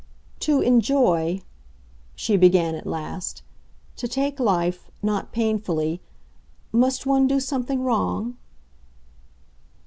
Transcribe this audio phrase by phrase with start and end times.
[0.39, 1.43] "To 'enjoy,'"
[2.15, 3.43] she began at last,
[3.97, 6.01] "to take life—not painfully,
[6.71, 8.35] must one do something wrong?"